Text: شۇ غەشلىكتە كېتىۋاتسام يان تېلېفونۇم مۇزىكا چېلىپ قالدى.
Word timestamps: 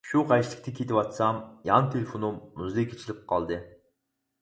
شۇ 0.11 0.21
غەشلىكتە 0.29 0.73
كېتىۋاتسام 0.79 1.43
يان 1.71 1.91
تېلېفونۇم 1.93 2.43
مۇزىكا 2.65 3.01
چېلىپ 3.05 3.25
قالدى. 3.33 3.65